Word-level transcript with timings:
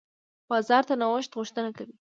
بازار 0.49 0.83
د 0.89 0.91
نوښت 1.01 1.31
غوښتنه 1.37 1.69
کوي. 1.77 1.95